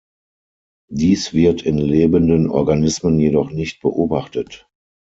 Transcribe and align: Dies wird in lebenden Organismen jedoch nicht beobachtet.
Dies 0.89 1.31
wird 1.31 1.61
in 1.61 1.77
lebenden 1.77 2.49
Organismen 2.49 3.19
jedoch 3.19 3.51
nicht 3.51 3.81
beobachtet. 3.81 4.67